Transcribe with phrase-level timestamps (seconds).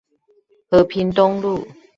[0.71, 1.67] 和平東路